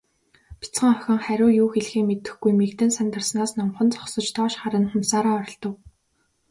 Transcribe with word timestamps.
Бяцхан 0.61 0.89
охин 0.95 1.17
хариу 1.25 1.51
юу 1.63 1.69
хэлэхээ 1.71 2.03
мэдэхгүй, 2.07 2.51
мэгдэн 2.59 2.91
сандарснаас 2.97 3.51
номхон 3.57 3.87
зогсож, 3.93 4.27
доош 4.35 4.53
харан 4.61 4.85
хумсаараа 4.91 5.35
оролдов. 5.41 5.73